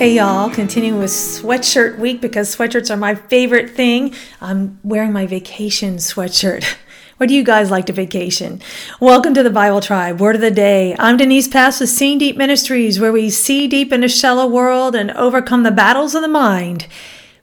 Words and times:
Hey 0.00 0.14
y'all, 0.14 0.48
continuing 0.48 0.98
with 0.98 1.10
sweatshirt 1.10 1.98
week 1.98 2.22
because 2.22 2.56
sweatshirts 2.56 2.90
are 2.90 2.96
my 2.96 3.14
favorite 3.14 3.68
thing. 3.68 4.14
I'm 4.40 4.80
wearing 4.82 5.12
my 5.12 5.26
vacation 5.26 5.96
sweatshirt. 5.96 6.64
What 7.18 7.28
do 7.28 7.34
you 7.34 7.44
guys 7.44 7.70
like 7.70 7.84
to 7.84 7.92
vacation? 7.92 8.62
Welcome 8.98 9.34
to 9.34 9.42
the 9.42 9.50
Bible 9.50 9.82
Tribe, 9.82 10.18
Word 10.18 10.36
of 10.36 10.40
the 10.40 10.50
Day. 10.50 10.96
I'm 10.98 11.18
Denise 11.18 11.48
Pass 11.48 11.78
with 11.78 11.90
Seeing 11.90 12.16
Deep 12.16 12.38
Ministries, 12.38 12.98
where 12.98 13.12
we 13.12 13.28
see 13.28 13.68
deep 13.68 13.92
in 13.92 14.02
a 14.02 14.08
shallow 14.08 14.46
world 14.46 14.94
and 14.94 15.10
overcome 15.10 15.64
the 15.64 15.70
battles 15.70 16.14
of 16.14 16.22
the 16.22 16.28
mind 16.28 16.86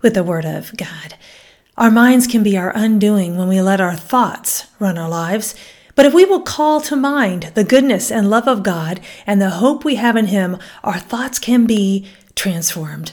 with 0.02 0.16
the 0.16 0.24
Word 0.24 0.46
of 0.46 0.76
God. 0.78 1.14
Our 1.78 1.92
minds 1.92 2.26
can 2.26 2.42
be 2.42 2.58
our 2.58 2.76
undoing 2.76 3.38
when 3.38 3.48
we 3.48 3.62
let 3.62 3.80
our 3.80 3.96
thoughts 3.96 4.66
run 4.80 4.98
our 4.98 5.10
lives. 5.10 5.54
But 5.94 6.08
if 6.08 6.14
we 6.16 6.26
will 6.26 6.42
call 6.42 6.82
to 6.82 6.96
mind 6.96 7.52
the 7.54 7.64
goodness 7.64 8.12
and 8.12 8.32
love 8.32 8.48
of 8.48 8.64
God 8.64 9.00
and 9.28 9.40
the 9.40 9.52
hope 9.52 9.86
we 9.86 9.94
have 9.98 10.16
in 10.16 10.26
Him, 10.26 10.58
our 10.84 10.98
thoughts 10.98 11.38
can 11.38 11.68
be 11.68 12.08
transformed. 12.38 13.12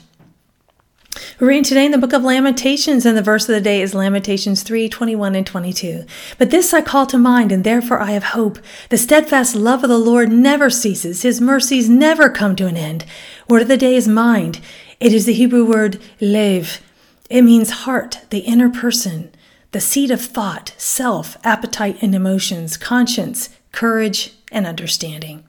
We're 1.40 1.48
reading 1.48 1.64
today 1.64 1.86
in 1.86 1.92
the 1.92 1.98
book 1.98 2.12
of 2.12 2.22
Lamentations, 2.22 3.06
and 3.06 3.16
the 3.16 3.22
verse 3.22 3.48
of 3.48 3.54
the 3.54 3.60
day 3.60 3.80
is 3.80 3.94
Lamentations 3.94 4.62
3 4.62 4.88
21 4.88 5.34
and 5.34 5.46
22. 5.46 6.04
But 6.38 6.50
this 6.50 6.74
I 6.74 6.82
call 6.82 7.06
to 7.06 7.18
mind, 7.18 7.50
and 7.50 7.64
therefore 7.64 8.00
I 8.00 8.10
have 8.10 8.24
hope. 8.24 8.58
The 8.90 8.98
steadfast 8.98 9.56
love 9.56 9.82
of 9.82 9.88
the 9.88 9.98
Lord 9.98 10.30
never 10.30 10.68
ceases, 10.70 11.22
his 11.22 11.40
mercies 11.40 11.88
never 11.88 12.28
come 12.28 12.54
to 12.56 12.66
an 12.66 12.76
end. 12.76 13.04
Word 13.48 13.62
of 13.62 13.68
the 13.68 13.76
day 13.76 13.96
is 13.96 14.06
mind. 14.06 14.60
It 15.00 15.12
is 15.12 15.24
the 15.24 15.32
Hebrew 15.32 15.64
word 15.64 16.00
lev. 16.20 16.80
It 17.30 17.42
means 17.42 17.70
heart, 17.70 18.20
the 18.30 18.40
inner 18.40 18.68
person, 18.68 19.32
the 19.72 19.80
seat 19.80 20.10
of 20.10 20.20
thought, 20.20 20.74
self, 20.76 21.38
appetite, 21.44 21.96
and 22.02 22.14
emotions, 22.14 22.76
conscience, 22.76 23.48
courage, 23.72 24.34
and 24.52 24.66
understanding. 24.66 25.44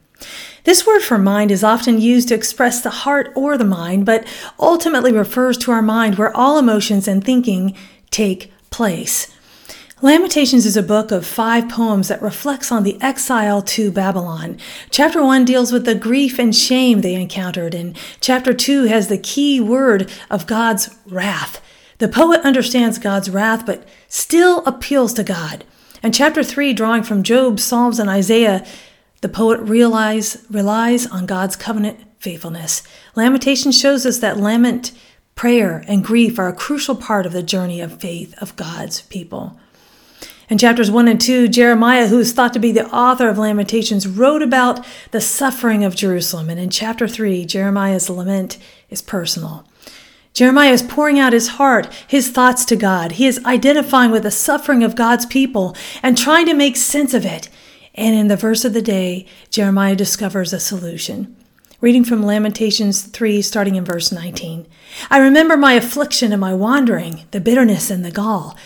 This 0.66 0.86
word 0.86 1.02
for 1.02 1.20
mind 1.20 1.52
is 1.52 1.64
often 1.64 2.02
used 2.02 2.28
to 2.30 2.36
express 2.36 2.82
the 2.82 2.90
heart 2.90 3.32
or 3.36 3.56
the 3.56 3.64
mind, 3.64 4.06
but 4.08 4.26
ultimately 4.60 5.12
refers 5.12 5.60
to 5.60 5.72
our 5.72 5.84
mind 5.84 6.16
where 6.16 6.36
all 6.36 6.58
emotions 6.58 7.08
and 7.08 7.24
thinking 7.24 7.78
take 8.10 8.52
place. 8.72 9.32
Lamentations 10.02 10.66
is 10.66 10.76
a 10.76 10.82
book 10.82 11.12
of 11.12 11.26
five 11.26 11.70
poems 11.70 12.08
that 12.08 12.22
reflects 12.22 12.72
on 12.72 12.84
the 12.84 13.00
exile 13.00 13.62
to 13.62 13.92
Babylon. 13.92 14.58
Chapter 14.90 15.24
1 15.24 15.46
deals 15.46 15.72
with 15.72 15.86
the 15.86 15.94
grief 15.94 16.40
and 16.40 16.54
shame 16.56 17.02
they 17.02 17.14
encountered, 17.14 17.76
and 17.76 17.96
chapter 18.20 18.52
2 18.52 18.86
has 18.86 19.08
the 19.08 19.20
key 19.20 19.62
word 19.62 20.12
of 20.32 20.48
God's 20.48 20.90
wrath. 21.06 21.62
The 22.00 22.08
poet 22.08 22.42
understands 22.42 22.98
God's 22.98 23.30
wrath, 23.30 23.68
but 23.68 23.88
still 24.08 24.66
appeals 24.66 25.14
to 25.14 25.24
God. 25.24 25.64
And 26.02 26.14
chapter 26.14 26.44
3, 26.44 26.74
drawing 26.74 27.04
from 27.04 27.24
Job, 27.24 27.60
Psalms, 27.60 28.00
and 28.00 28.10
Isaiah, 28.10 28.66
the 29.26 29.30
poet 29.30 29.60
realize, 29.62 30.46
relies 30.52 31.08
on 31.08 31.26
God's 31.26 31.56
covenant 31.56 32.00
faithfulness. 32.20 32.84
Lamentation 33.16 33.72
shows 33.72 34.06
us 34.06 34.20
that 34.20 34.38
lament, 34.38 34.92
prayer, 35.34 35.84
and 35.88 36.06
grief 36.06 36.38
are 36.38 36.48
a 36.48 36.54
crucial 36.54 36.96
part 36.96 37.26
of 37.26 37.34
the 37.34 37.42
journey 37.42 37.82
of 37.82 38.00
faith 38.00 38.36
of 38.40 38.56
God's 38.56 39.02
people. 39.02 39.60
In 40.48 40.60
chapters 40.60 40.92
1 40.92 41.08
and 41.08 41.20
2, 41.20 41.48
Jeremiah, 41.48 42.06
who 42.06 42.20
is 42.20 42.34
thought 42.34 42.54
to 42.54 42.60
be 42.60 42.72
the 42.72 42.86
author 42.94 43.28
of 43.28 43.40
Lamentations, 43.40 44.08
wrote 44.08 44.44
about 44.44 44.86
the 45.10 45.20
suffering 45.20 45.84
of 45.84 45.96
Jerusalem. 45.96 46.52
And 46.52 46.60
in 46.60 46.70
chapter 46.70 47.08
3, 47.08 47.46
Jeremiah's 47.46 48.12
lament 48.12 48.60
is 48.92 49.02
personal. 49.02 49.68
Jeremiah 50.34 50.74
is 50.74 50.84
pouring 50.84 51.18
out 51.18 51.34
his 51.34 51.48
heart, 51.48 51.92
his 52.08 52.30
thoughts 52.30 52.64
to 52.66 52.76
God. 52.76 53.14
He 53.14 53.26
is 53.26 53.44
identifying 53.44 54.12
with 54.12 54.22
the 54.22 54.30
suffering 54.30 54.84
of 54.84 54.96
God's 54.96 55.26
people 55.26 55.76
and 56.04 56.16
trying 56.16 56.46
to 56.46 56.54
make 56.54 56.76
sense 56.76 57.16
of 57.16 57.26
it. 57.26 57.50
And 57.96 58.14
in 58.14 58.28
the 58.28 58.36
verse 58.36 58.66
of 58.66 58.74
the 58.74 58.82
day, 58.82 59.26
Jeremiah 59.50 59.96
discovers 59.96 60.52
a 60.52 60.60
solution. 60.60 61.36
Reading 61.80 62.04
from 62.04 62.24
Lamentations 62.24 63.04
3, 63.04 63.42
starting 63.42 63.76
in 63.76 63.86
verse 63.86 64.12
19. 64.12 64.68
I 65.10 65.18
remember 65.18 65.56
my 65.56 65.74
affliction 65.74 66.32
and 66.34 66.42
my 66.42 66.54
wandering, 66.54 67.24
the 67.32 67.40
bitterness 67.40 67.90
and 67.90 68.04
the 68.04 68.12
gall. 68.12 68.58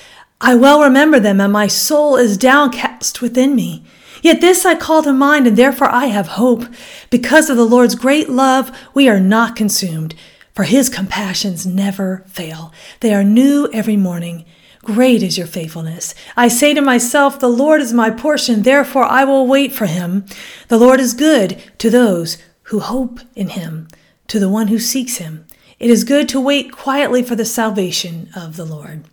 I 0.42 0.56
well 0.56 0.82
remember 0.82 1.20
them, 1.20 1.40
and 1.40 1.54
my 1.54 1.68
soul 1.68 2.16
is 2.16 2.38
downcast 2.38 3.22
within 3.22 3.56
me. 3.56 3.84
Yet 4.24 4.42
this 4.42 4.66
I 4.66 4.76
call 4.76 5.04
to 5.04 5.14
mind, 5.14 5.46
and 5.48 5.58
therefore 5.58 5.90
I 5.90 6.08
have 6.08 6.28
hope. 6.28 6.66
Because 7.10 7.50
of 7.50 7.58
the 7.58 7.66
Lord's 7.66 7.96
great 7.96 8.30
love, 8.30 8.76
we 8.94 9.08
are 9.08 9.20
not 9.20 9.56
consumed, 9.56 10.16
for 10.56 10.64
his 10.64 10.90
compassions 10.90 11.68
never 11.68 12.24
fail. 12.28 12.74
They 13.02 13.14
are 13.14 13.24
new 13.24 13.70
every 13.74 13.98
morning. 13.98 14.46
Great 14.84 15.22
is 15.22 15.38
your 15.38 15.48
faithfulness. 15.48 16.16
I 16.38 16.48
say 16.48 16.74
to 16.74 16.82
myself, 16.82 17.40
The 17.40 17.50
Lord 17.50 17.82
is 17.82 17.94
my 17.94 18.10
portion, 18.10 18.62
therefore 18.62 19.04
I 19.04 19.24
will 19.26 19.46
wait 19.46 19.74
for 19.74 19.86
him. 19.86 20.26
The 20.70 20.78
Lord 20.78 21.00
is 21.00 21.14
good 21.14 21.62
to 21.80 21.90
those 21.90 22.38
who 22.64 22.80
hope 22.80 23.20
in 23.36 23.50
him, 23.50 23.88
to 24.28 24.40
the 24.40 24.50
one 24.50 24.68
who 24.68 24.80
seeks 24.80 25.18
him. 25.18 25.46
It 25.80 25.90
is 25.90 26.04
good 26.04 26.30
to 26.30 26.42
wait 26.42 26.72
quietly 26.72 27.24
for 27.24 27.36
the 27.36 27.46
salvation 27.46 28.30
of 28.36 28.56
the 28.56 28.66
Lord. 28.66 29.06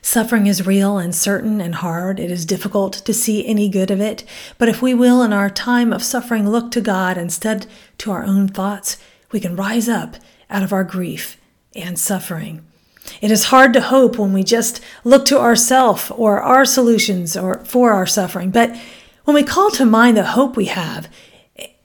Suffering 0.00 0.46
is 0.46 0.66
real 0.66 0.96
and 0.96 1.14
certain 1.14 1.60
and 1.60 1.76
hard. 1.76 2.18
It 2.18 2.30
is 2.30 2.46
difficult 2.46 2.94
to 2.94 3.12
see 3.12 3.46
any 3.46 3.68
good 3.68 3.90
of 3.90 4.00
it. 4.00 4.24
But 4.56 4.68
if 4.68 4.80
we 4.80 4.94
will, 4.94 5.22
in 5.22 5.32
our 5.32 5.50
time 5.50 5.92
of 5.92 6.02
suffering, 6.02 6.48
look 6.48 6.70
to 6.70 6.80
God 6.80 7.18
instead 7.18 7.66
to 7.98 8.10
our 8.12 8.24
own 8.24 8.48
thoughts, 8.48 8.96
we 9.32 9.40
can 9.40 9.54
rise 9.54 9.88
up 9.88 10.16
out 10.48 10.62
of 10.62 10.72
our 10.72 10.84
grief 10.84 11.38
and 11.74 11.98
suffering. 11.98 12.64
It 13.20 13.30
is 13.30 13.44
hard 13.44 13.72
to 13.72 13.80
hope 13.80 14.18
when 14.18 14.32
we 14.32 14.44
just 14.44 14.80
look 15.04 15.24
to 15.26 15.38
ourself 15.38 16.12
or 16.14 16.40
our 16.40 16.64
solutions 16.64 17.36
or 17.36 17.64
for 17.64 17.92
our 17.92 18.06
suffering. 18.06 18.50
But 18.50 18.76
when 19.24 19.34
we 19.34 19.42
call 19.42 19.70
to 19.72 19.84
mind 19.84 20.16
the 20.16 20.24
hope 20.24 20.56
we 20.56 20.66
have 20.66 21.08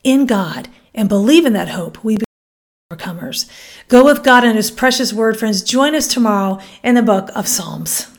in 0.03 0.25
God 0.25 0.69
and 0.93 1.09
believe 1.09 1.45
in 1.45 1.53
that 1.53 1.69
hope, 1.69 2.03
we 2.03 2.17
become 2.17 3.17
overcomers. 3.17 3.49
Go 3.87 4.05
with 4.05 4.23
God 4.23 4.43
and 4.43 4.55
his 4.55 4.71
precious 4.71 5.11
word, 5.13 5.37
friends. 5.37 5.63
Join 5.63 5.95
us 5.95 6.07
tomorrow 6.07 6.59
in 6.83 6.95
the 6.95 7.01
book 7.01 7.29
of 7.35 7.47
Psalms. 7.47 8.12